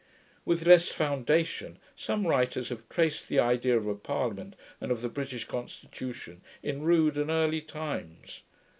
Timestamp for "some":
1.95-2.25